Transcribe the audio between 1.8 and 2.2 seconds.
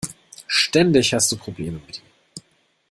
mit ihm.